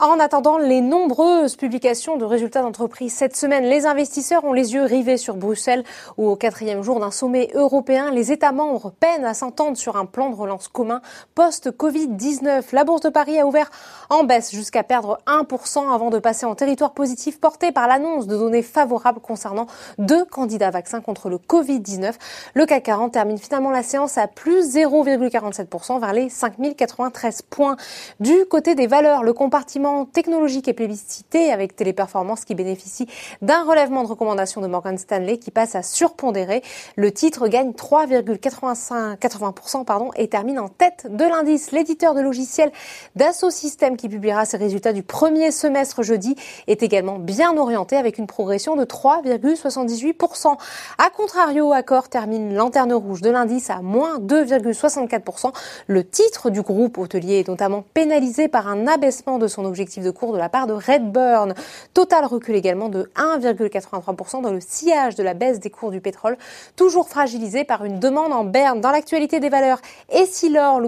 En 0.00 0.20
attendant 0.20 0.58
les 0.58 0.80
nombreuses 0.80 1.56
publications 1.56 2.16
de 2.16 2.24
résultats 2.24 2.62
d'entreprise 2.62 3.12
cette 3.12 3.34
semaine, 3.34 3.64
les 3.64 3.84
investisseurs 3.84 4.44
ont 4.44 4.52
les 4.52 4.74
yeux 4.74 4.84
rivés 4.84 5.16
sur 5.16 5.34
Bruxelles 5.34 5.82
où 6.16 6.28
au 6.28 6.36
quatrième 6.36 6.82
jour 6.82 7.00
d'un 7.00 7.10
sommet 7.10 7.50
européen, 7.54 8.12
les 8.12 8.30
États 8.30 8.52
membres 8.52 8.92
peinent 9.00 9.24
à 9.24 9.34
s'entendre 9.34 9.76
sur 9.76 9.96
un 9.96 10.06
plan 10.06 10.30
de 10.30 10.36
relance 10.36 10.68
commun 10.68 11.00
post-Covid-19. 11.34 12.66
La 12.70 12.84
Bourse 12.84 13.00
de 13.00 13.08
Paris 13.08 13.40
a 13.40 13.46
ouvert 13.46 13.72
en 14.08 14.22
baisse 14.22 14.52
jusqu'à 14.52 14.84
perdre 14.84 15.18
1% 15.26 15.92
avant 15.92 16.10
de 16.10 16.20
passer 16.20 16.46
en 16.46 16.54
territoire 16.54 16.92
positif 16.92 17.40
porté 17.40 17.72
par 17.72 17.88
l'annonce 17.88 18.28
de 18.28 18.36
données 18.36 18.62
favorables 18.62 19.20
concernant 19.20 19.66
deux 19.98 20.24
candidats 20.24 20.70
vaccins 20.70 21.00
contre 21.00 21.28
le 21.28 21.38
Covid-19. 21.38 22.14
Le 22.54 22.66
CAC 22.66 22.84
40 22.84 23.12
termine 23.14 23.38
finalement 23.38 23.72
la 23.72 23.82
séance 23.82 24.16
à 24.16 24.28
plus 24.28 24.76
0,47% 24.76 25.98
vers 25.98 26.12
les 26.12 26.28
5093 26.28 27.42
points. 27.42 27.76
Du 28.20 28.46
côté 28.48 28.76
des 28.76 28.86
valeurs, 28.86 29.24
le 29.24 29.32
compartiment 29.32 29.87
technologique 30.06 30.68
et 30.68 30.72
plébiscité 30.72 31.52
avec 31.52 31.76
Téléperformance 31.76 32.44
qui 32.44 32.54
bénéficie 32.54 33.06
d'un 33.42 33.64
relèvement 33.64 34.02
de 34.02 34.08
recommandation 34.08 34.60
de 34.60 34.66
Morgan 34.66 34.98
Stanley 34.98 35.38
qui 35.38 35.50
passe 35.50 35.74
à 35.74 35.82
surpondérer. 35.82 36.62
Le 36.96 37.12
titre 37.12 37.48
gagne 37.48 37.72
3,80% 37.72 39.84
pardon, 39.84 40.10
et 40.16 40.28
termine 40.28 40.58
en 40.58 40.68
tête 40.68 41.06
de 41.10 41.24
l'indice. 41.24 41.72
L'éditeur 41.72 42.14
de 42.14 42.20
logiciels 42.20 42.72
Dassault 43.16 43.50
Systèmes 43.50 43.96
qui 43.96 44.08
publiera 44.08 44.44
ses 44.44 44.56
résultats 44.56 44.92
du 44.92 45.02
premier 45.02 45.50
semestre 45.50 46.02
jeudi 46.02 46.36
est 46.66 46.82
également 46.82 47.18
bien 47.18 47.56
orienté 47.56 47.96
avec 47.96 48.18
une 48.18 48.26
progression 48.26 48.76
de 48.76 48.84
3,78%. 48.84 50.56
A 50.98 51.10
contrario, 51.10 51.72
Accor 51.72 52.08
termine 52.08 52.54
lanterne 52.54 52.92
rouge 52.92 53.22
de 53.22 53.30
l'indice 53.30 53.70
à 53.70 53.82
moins 53.82 54.18
2,64%. 54.18 55.52
Le 55.86 56.04
titre 56.04 56.50
du 56.50 56.62
groupe 56.62 56.98
hôtelier 56.98 57.40
est 57.40 57.48
notamment 57.48 57.84
pénalisé 57.94 58.48
par 58.48 58.68
un 58.68 58.86
abaissement 58.86 59.38
de 59.38 59.46
son 59.46 59.64
objectif 59.64 59.77
objectif 59.78 60.02
de 60.02 60.10
cours 60.10 60.32
de 60.32 60.38
la 60.38 60.48
part 60.48 60.66
de 60.66 60.72
Redburn. 60.72 61.54
Total 61.94 62.24
recule 62.24 62.56
également 62.56 62.88
de 62.88 63.12
1,83% 63.14 64.42
dans 64.42 64.50
le 64.50 64.60
sillage 64.60 65.14
de 65.14 65.22
la 65.22 65.34
baisse 65.34 65.60
des 65.60 65.70
cours 65.70 65.92
du 65.92 66.00
pétrole, 66.00 66.36
toujours 66.74 67.08
fragilisé 67.08 67.62
par 67.62 67.84
une 67.84 68.00
demande 68.00 68.32
en 68.32 68.42
berne. 68.42 68.80
Dans 68.80 68.90
l'actualité 68.90 69.38
des 69.38 69.48
valeurs, 69.48 69.78
et 70.10 70.26
si 70.26 70.48
l'or 70.48 70.80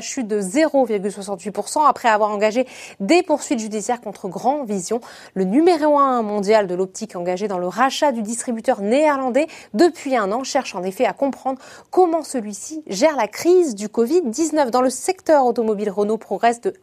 chute 0.00 0.26
de 0.26 0.40
0,68% 0.40 1.86
après 1.86 2.08
avoir 2.08 2.30
engagé 2.30 2.66
des 2.98 3.22
poursuites 3.22 3.60
judiciaires 3.60 4.00
contre 4.00 4.26
Grand 4.26 4.64
Vision, 4.64 5.00
le 5.34 5.44
numéro 5.44 6.00
1 6.00 6.22
mondial 6.22 6.66
de 6.66 6.74
l'optique 6.74 7.14
engagé 7.14 7.46
dans 7.46 7.58
le 7.58 7.68
rachat 7.68 8.10
du 8.10 8.22
distributeur 8.22 8.80
néerlandais 8.80 9.46
depuis 9.72 10.16
un 10.16 10.32
an 10.32 10.42
cherche 10.42 10.74
en 10.74 10.82
effet 10.82 11.04
à 11.04 11.12
comprendre 11.12 11.60
comment 11.90 12.24
celui-ci 12.24 12.82
gère 12.88 13.14
la 13.14 13.28
crise 13.28 13.76
du 13.76 13.86
Covid-19. 13.86 14.70
Dans 14.70 14.82
le 14.82 14.90
secteur 14.90 15.46
automobile, 15.46 15.90
Renault 15.90 16.18
progresse 16.18 16.60
de 16.60 16.74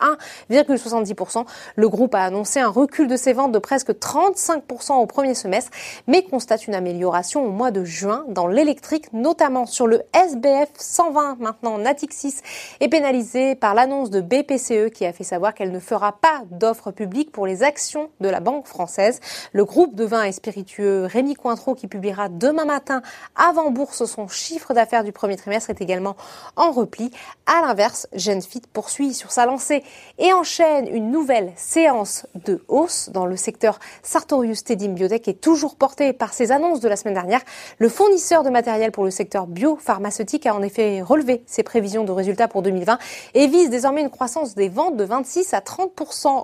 1,70%, 0.49 1.45
le 1.75 1.89
groupe 1.89 2.15
a 2.15 2.23
annoncé 2.23 2.59
un 2.59 2.69
recul 2.69 3.07
de 3.07 3.15
ses 3.15 3.33
ventes 3.33 3.51
de 3.51 3.59
presque 3.59 3.91
35% 3.91 4.93
au 4.93 5.05
premier 5.05 5.33
semestre, 5.33 5.71
mais 6.07 6.23
constate 6.23 6.67
une 6.67 6.75
amélioration 6.75 7.45
au 7.45 7.51
mois 7.51 7.71
de 7.71 7.83
juin 7.83 8.25
dans 8.29 8.47
l'électrique, 8.47 9.11
notamment 9.13 9.65
sur 9.65 9.87
le 9.87 10.01
SBF 10.13 10.69
120. 10.77 11.37
Maintenant, 11.39 11.77
Natixis 11.77 12.35
est 12.79 12.87
pénalisé 12.87 13.55
par 13.55 13.73
l'annonce 13.73 14.09
de 14.09 14.21
BPCE 14.21 14.91
qui 14.93 15.05
a 15.05 15.13
fait 15.13 15.23
savoir 15.23 15.53
qu'elle 15.53 15.71
ne 15.71 15.79
fera 15.79 16.13
pas 16.13 16.43
d'offre 16.51 16.91
publique 16.91 17.31
pour 17.31 17.45
les 17.45 17.63
actions 17.63 18.09
de 18.19 18.29
la 18.29 18.39
Banque 18.39 18.67
française. 18.67 19.19
Le 19.53 19.65
groupe 19.65 19.95
de 19.95 20.05
vin 20.05 20.23
et 20.23 20.31
spiritueux 20.31 21.05
Rémi 21.05 21.35
Cointreau, 21.35 21.75
qui 21.75 21.87
publiera 21.87 22.29
demain 22.29 22.65
matin 22.65 23.01
avant 23.35 23.71
bourse 23.71 24.05
son 24.05 24.27
chiffre 24.27 24.73
d'affaires 24.73 25.03
du 25.03 25.11
premier 25.11 25.35
trimestre, 25.35 25.69
est 25.69 25.81
également 25.81 26.15
en 26.55 26.71
repli. 26.71 27.11
À 27.45 27.61
l'inverse, 27.61 28.07
Genfit 28.13 28.61
poursuit 28.73 29.13
sur 29.13 29.31
sa 29.31 29.45
lancée 29.45 29.83
et 30.17 30.33
enchaîne 30.33 30.87
une 30.87 31.11
nouvelle 31.11 31.38
séance 31.55 32.25
de 32.45 32.63
hausse 32.67 33.09
dans 33.11 33.25
le 33.25 33.35
secteur 33.35 33.79
Sartorius 34.03 34.63
Tedim 34.63 34.93
Biotech 34.93 35.27
est 35.27 35.41
toujours 35.41 35.75
portée 35.75 36.13
par 36.13 36.33
ces 36.33 36.51
annonces 36.51 36.79
de 36.79 36.87
la 36.89 36.95
semaine 36.95 37.13
dernière. 37.13 37.41
Le 37.77 37.89
fournisseur 37.89 38.43
de 38.43 38.49
matériel 38.49 38.91
pour 38.91 39.03
le 39.03 39.11
secteur 39.11 39.47
biopharmaceutique 39.47 40.45
a 40.45 40.55
en 40.55 40.61
effet 40.61 41.01
relevé 41.01 41.43
ses 41.45 41.63
prévisions 41.63 42.03
de 42.03 42.11
résultats 42.11 42.47
pour 42.47 42.61
2020 42.61 42.97
et 43.33 43.47
vise 43.47 43.69
désormais 43.69 44.01
une 44.01 44.09
croissance 44.09 44.55
des 44.55 44.69
ventes 44.69 44.97
de 44.97 45.03
26 45.03 45.53
à 45.53 45.61
30 45.61 45.91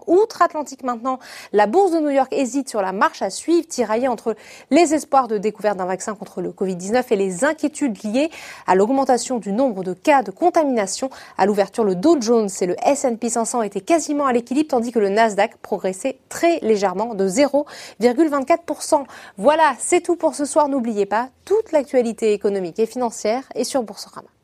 outre-Atlantique 0.07 0.83
maintenant. 0.83 1.19
La 1.53 1.67
bourse 1.67 1.91
de 1.91 1.99
New 1.99 2.09
York 2.09 2.31
hésite 2.31 2.69
sur 2.69 2.81
la 2.81 2.91
marche 2.91 3.21
à 3.21 3.29
suivre, 3.29 3.67
tiraillée 3.67 4.07
entre 4.07 4.35
les 4.71 4.93
espoirs 4.93 5.27
de 5.27 5.37
découverte 5.37 5.77
d'un 5.77 5.85
vaccin 5.85 6.15
contre 6.15 6.41
le 6.41 6.51
Covid-19 6.51 7.03
et 7.11 7.15
les 7.15 7.43
inquiétudes 7.43 8.03
liées 8.03 8.29
à 8.67 8.75
l'augmentation 8.75 9.37
du 9.37 9.51
nombre 9.51 9.83
de 9.83 9.93
cas 9.93 10.23
de 10.23 10.31
contamination. 10.31 11.09
À 11.37 11.45
l'ouverture, 11.45 11.83
le 11.83 11.95
Dow 11.95 12.17
Jones 12.21 12.49
et 12.61 12.65
le 12.65 12.75
S&P 12.85 13.29
500 13.29 13.61
étaient 13.63 13.81
quasiment 13.81 14.25
à 14.25 14.33
l'équilibre 14.33 14.69
que 14.91 14.99
le 14.99 15.09
Nasdaq 15.09 15.57
progressait 15.57 16.17
très 16.29 16.59
légèrement 16.59 17.13
de 17.15 17.27
0,24%. 17.27 19.03
Voilà, 19.37 19.75
c'est 19.79 20.01
tout 20.01 20.15
pour 20.15 20.35
ce 20.35 20.45
soir. 20.45 20.69
N'oubliez 20.69 21.05
pas, 21.05 21.29
toute 21.45 21.71
l'actualité 21.71 22.33
économique 22.33 22.79
et 22.79 22.85
financière 22.85 23.43
est 23.55 23.63
sur 23.63 23.83
Boursorama. 23.83 24.34